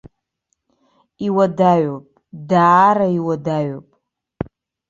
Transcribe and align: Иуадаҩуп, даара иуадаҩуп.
Иуадаҩуп, 1.25 2.05
даара 2.49 3.07
иуадаҩуп. 3.17 3.87